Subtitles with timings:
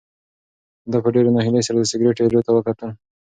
[0.91, 2.89] ده په ډېرې ناهیلۍ سره د سګرټ ایرو ته وکتل.